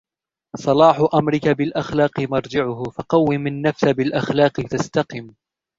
[0.55, 5.33] صلاح أمرك بالأخلاق مرجعه، فَقَوِّم النفس بالأخلاق تستقم.